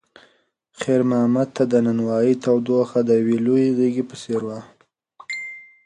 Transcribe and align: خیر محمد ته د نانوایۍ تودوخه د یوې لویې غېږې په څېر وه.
خیر 0.79 1.01
محمد 1.09 1.47
ته 1.55 1.63
د 1.71 1.73
نانوایۍ 1.85 2.33
تودوخه 2.43 2.99
د 3.05 3.09
یوې 3.21 3.37
لویې 3.45 3.75
غېږې 3.77 4.03
په 4.09 4.15
څېر 4.21 4.41
وه. 4.47 4.59